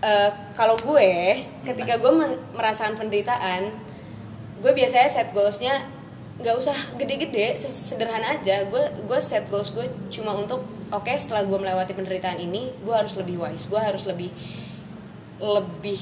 [0.00, 2.12] eh, kalau gue ketika gue
[2.54, 3.90] merasakan penderitaan
[4.60, 6.00] gue biasanya set goalsnya
[6.40, 11.58] nggak usah gede-gede sederhana aja gue gue set goals gue cuma untuk oke setelah gue
[11.60, 14.32] melewati penderitaan ini gue harus lebih wise gue harus lebih
[15.40, 16.00] lebih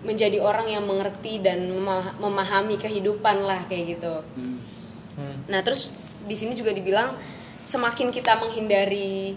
[0.00, 4.58] menjadi orang yang mengerti dan mema- memahami kehidupan lah kayak gitu Hmm.
[5.14, 5.36] Hmm.
[5.46, 5.88] nah terus
[6.22, 7.16] di sini juga dibilang
[7.62, 9.32] semakin kita menghindari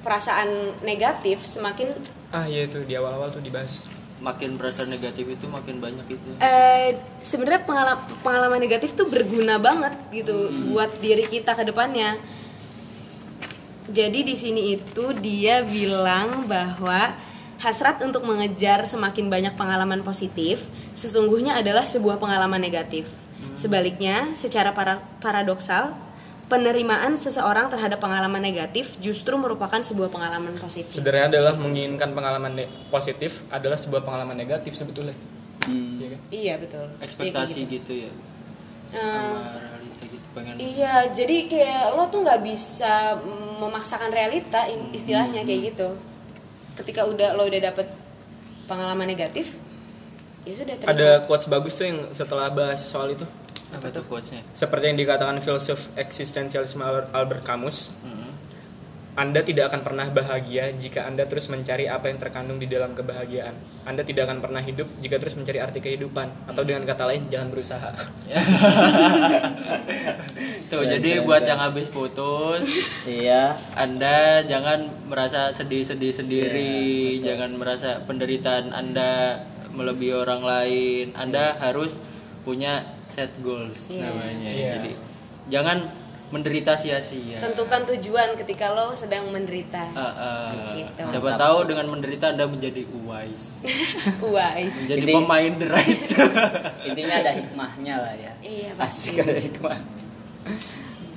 [0.00, 0.48] perasaan
[0.80, 1.92] negatif semakin
[2.30, 3.84] ah iya tuh di awal-awal tuh dibahas
[4.18, 6.30] Makin perasaan negatif itu makin banyak itu.
[6.38, 12.22] eh sebenarnya pengalaman pengalaman negatif tuh berguna banget gitu buat diri kita ke depannya.
[13.90, 17.18] Jadi di sini itu dia bilang bahwa
[17.62, 23.06] hasrat untuk mengejar semakin banyak pengalaman positif sesungguhnya adalah sebuah pengalaman negatif.
[23.54, 25.94] Sebaliknya, secara para- paradoksal,
[26.50, 30.92] penerimaan seseorang terhadap pengalaman negatif justru merupakan sebuah pengalaman positif.
[30.92, 32.52] sebenarnya adalah menginginkan pengalaman
[32.90, 35.14] positif adalah sebuah pengalaman negatif sebetulnya
[35.62, 36.02] Hmm.
[36.02, 36.20] Iya kan?
[36.34, 36.86] Iya betul.
[36.98, 37.92] Ekspektasi Iya, kayak gitu.
[37.94, 38.10] ya.
[40.02, 40.54] Gitu pengen.
[40.58, 43.14] Iya, jadi kayak lo tuh nggak bisa
[43.62, 45.88] memaksakan realita istilahnya kayak gitu.
[46.74, 47.86] Ketika udah lo udah dapet
[48.64, 49.52] pengalaman negatif,
[50.42, 50.90] ya sudah terima.
[50.90, 53.26] ada quotes bagus tuh yang setelah bahas soal itu
[53.70, 54.40] Apa tuh quotesnya?
[54.52, 58.21] seperti yang dikatakan filsuf eksistensialisme Al- Albert Camus Mm-mm.
[59.12, 63.52] Anda tidak akan pernah bahagia jika Anda terus mencari apa yang terkandung di dalam kebahagiaan.
[63.84, 66.48] Anda tidak akan pernah hidup jika terus mencari arti kehidupan.
[66.48, 67.92] Atau dengan kata lain, jangan berusaha.
[70.72, 71.50] Tuh, Keren, jadi keren, buat keren.
[71.52, 72.64] yang habis putus,
[73.04, 73.60] Iya.
[73.76, 81.06] Anda jangan merasa sedih-sedih sendiri, Iya, jangan merasa penderitaan Anda melebihi orang lain.
[81.12, 82.00] Anda harus
[82.42, 84.08] punya set goals Iya.
[84.08, 84.50] namanya.
[84.50, 84.72] Iya.
[84.80, 84.92] Jadi
[85.52, 85.78] jangan
[86.32, 87.38] menderita sia-sia.
[87.38, 90.08] tentukan tujuan ketika lo sedang menderita Ah,
[90.48, 90.48] ah.
[90.72, 91.04] Gitu.
[91.06, 93.60] Siapa tahu dengan menderita Anda menjadi wise,
[94.24, 96.02] wise menjadi Jadi- pemain the right.
[96.88, 99.20] intinya ada hikmahnya lah ya Iya, pasti pasti.
[99.22, 99.78] ada hikmah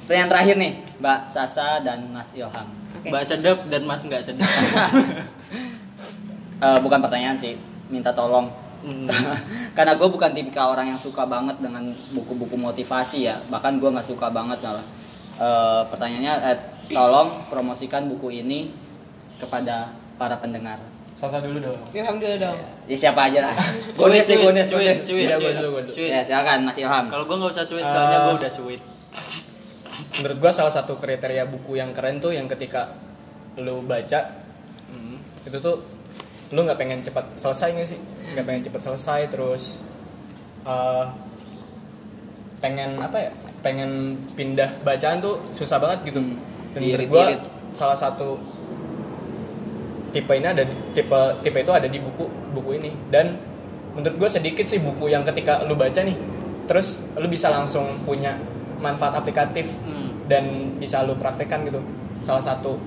[0.06, 3.08] Terus yang terakhir nih Mbak Sasa dan Mas Ilham Oke.
[3.10, 4.46] Mbak sedap dan Mas nggak sedap.
[6.56, 8.48] Eh, bukan pertanyaan sih minta tolong
[8.80, 9.10] Hmm.
[9.74, 11.82] karena gue bukan tipikal orang yang suka banget dengan
[12.14, 14.86] buku-buku motivasi ya bahkan gue nggak suka banget malah
[15.36, 18.72] Eh, pertanyaannya eh, tolong promosikan buku ini
[19.36, 20.80] kepada para pendengar
[21.12, 21.80] Sasa dulu dong.
[21.92, 23.56] Ilham dulu dong ya siapa aja lah
[23.96, 24.68] Sweet, Gones ya sweet, Gones
[25.02, 25.40] sweet, Gones.
[25.60, 28.52] sweet, sweet, ya silakan Mas Ilham Kalau gue nggak usah sweet, soalnya Eh, gue udah
[28.54, 28.82] sweet.
[30.16, 32.96] Menurut gua salah satu kriteria buku yang keren tuh yang ketika
[33.58, 34.44] lu baca
[34.86, 35.20] Hmm.
[35.44, 35.84] itu tuh
[36.50, 38.00] lu nggak pengen cepat selesai nggak sih
[38.32, 39.84] nggak pengen cepat selesai terus
[40.64, 41.06] eh,
[42.58, 43.32] pengen apa ya
[43.66, 46.22] pengen pindah bacaan tuh susah banget gitu.
[46.22, 46.38] Hmm,
[46.78, 47.42] dan menurut gua irit-irit.
[47.74, 48.38] salah satu
[50.14, 52.94] tipe ini ada tipe tipe itu ada di buku buku ini.
[53.10, 53.34] Dan
[53.98, 56.14] menurut gue sedikit sih buku yang ketika lu baca nih
[56.70, 58.38] terus lu bisa langsung punya
[58.78, 60.30] manfaat aplikatif Hmm.
[60.30, 61.82] dan bisa lu praktekkan gitu.
[62.22, 62.78] Salah satu.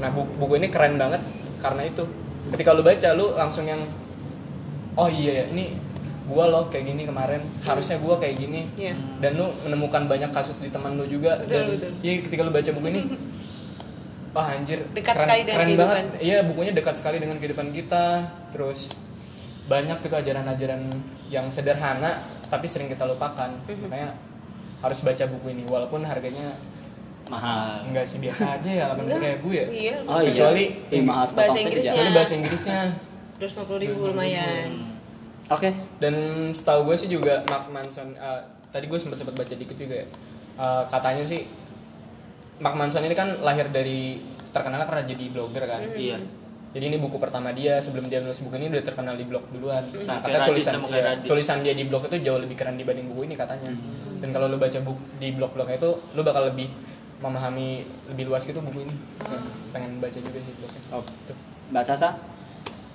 [0.00, 1.20] Nah buku, buku ini keren banget
[1.60, 2.08] karena itu.
[2.48, 3.84] Ketika lu baca lu langsung yang
[4.94, 5.74] oh iya ya ini
[6.24, 8.94] gua loh kayak gini kemarin harusnya gua kayak gini Iya.
[9.20, 11.90] dan lu menemukan banyak kasus di teman lu juga Betul, dan betul.
[12.00, 13.02] iya ketika lu baca buku ini
[14.34, 15.86] wah anjir Dekat keren, sekali dengan keren kehidupan.
[15.86, 18.06] banget iya bukunya dekat sekali dengan kehidupan kita
[18.50, 18.96] terus
[19.64, 20.80] banyak gitu ajaran-ajaran
[21.26, 23.80] yang sederhana tapi sering kita lupakan Mhm.
[23.82, 24.10] makanya
[24.80, 26.56] harus baca buku ini walaupun harganya
[27.24, 31.56] mahal enggak sih biasa aja ya delapan ribu ya iya oh iya Kecuali sepotong Bahasa.
[31.58, 31.92] Inggrisnya.
[31.92, 32.80] kecuali bahasa Inggrisnya
[33.38, 34.70] 250 ribu lumayan
[35.48, 35.68] oke.
[36.00, 36.14] Dan
[36.50, 40.06] setahu gue sih juga Mark Manson eh, tadi gue sempat sempat baca dikit juga ya.
[40.54, 41.44] Eh, katanya sih
[42.62, 44.22] Mark Manson ini kan lahir dari
[44.54, 45.82] terkenal karena jadi blogger kan?
[45.94, 46.18] Iya.
[46.74, 49.94] jadi ini buku pertama dia sebelum dia nulis buku ini udah terkenal di blog duluan.
[50.02, 51.28] Sama Nah, katanya tulisan iya, Radit.
[51.30, 53.70] tulisan dia di blog itu jauh lebih keren dibanding buku ini katanya.
[54.18, 56.66] Dan kalau lu baca buku di blog-blognya itu lu bakal lebih
[57.22, 58.94] memahami lebih luas gitu buku ini.
[59.70, 60.80] Pengen baca juga sih blognya.
[60.90, 61.06] Oh.
[61.30, 61.38] Tuh.
[61.70, 62.18] Mbak Sasa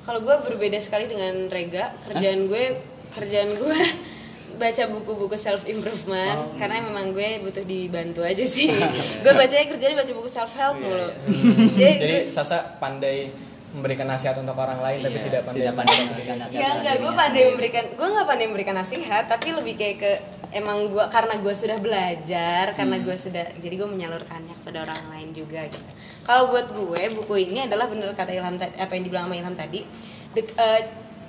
[0.10, 2.82] kalau gue berbeda sekali dengan Rega kerjaan gue
[3.14, 3.78] kerjaan gue
[4.60, 8.68] baca buku-buku self improvement karena memang gue butuh dibantu aja sih.
[9.24, 11.08] Gue bacanya kerjanya baca buku self help mulu.
[11.80, 13.32] Jadi, jadi gue- Sasa pandai
[13.70, 16.60] memberikan nasihat untuk orang lain tapi Iya, tidak pandai tidak pandai memberikan nasihat.
[16.60, 20.12] Ya enggak gue pandai memberikan gue nggak pandai memberikan nasihat tapi lebih kayak ke
[20.50, 25.30] emang gue karena gue sudah belajar karena gue sudah jadi gue menyalurkannya kepada orang lain
[25.38, 25.86] juga gitu
[26.30, 29.56] kalau buat gue buku ini adalah bener kata Ilham tadi apa yang dibilang sama Ilham
[29.58, 29.82] tadi.
[30.30, 30.82] Dek- eh,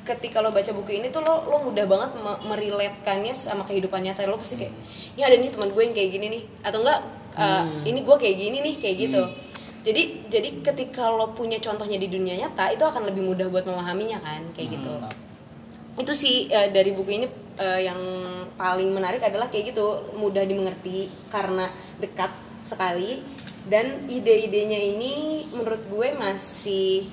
[0.04, 4.28] ketika lo baca buku ini tuh lo lo mudah banget me- meriletkannya sama kehidupan nyata
[4.28, 4.36] lo.
[4.36, 4.76] Pasti kayak
[5.16, 6.42] ini ada nih teman gue yang kayak gini nih.
[6.60, 7.00] Atau enggak
[7.32, 9.22] eh, ini gue kayak gini nih kayak gitu.
[9.80, 14.20] Jadi jadi ketika lo punya contohnya di dunia nyata itu akan lebih mudah buat memahaminya
[14.20, 14.92] kan kayak gitu.
[15.96, 18.00] itu sih eh, dari buku ini eh, yang
[18.60, 20.12] paling menarik adalah kayak gitu.
[20.20, 22.28] Mudah dimengerti karena dekat
[22.60, 27.10] sekali dan ide-idenya ini menurut gue masih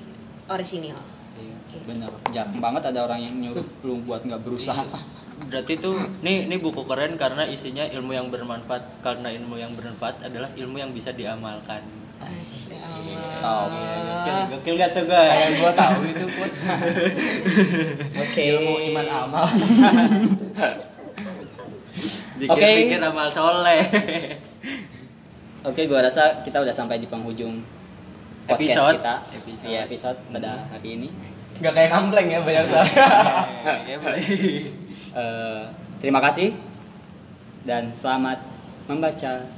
[0.48, 0.96] orisinil.
[1.38, 2.10] Iya, bener.
[2.32, 4.84] Jarang banget ada orang yang nyuruh lu buat nggak berusaha.
[5.38, 9.04] Berarti tuh nih nih buku keren karena isinya ilmu yang bermanfaat.
[9.04, 11.84] Karena ilmu yang bermanfaat adalah ilmu yang bisa diamalkan.
[13.38, 15.38] Oh, Gokil, gokil gak tuh guys?
[15.38, 16.66] kayak gua tahu itu quotes
[18.18, 18.42] oke.
[18.42, 19.46] Ilmu iman amal.
[22.42, 23.86] Dikir-pikir amal soleh.
[25.68, 27.60] Oke, gua rasa kita udah sampai di penghujung
[28.48, 28.96] podcast Episode.
[29.04, 29.16] kita.
[29.36, 29.68] Episode.
[29.68, 31.08] Iya, episode pada hari ini.
[31.58, 32.86] nggak kayak kampleng ya banyak salah
[33.82, 34.22] Ya boleh.
[35.08, 35.62] Eh,
[35.98, 36.54] terima kasih
[37.66, 38.38] dan selamat
[38.88, 39.57] membaca.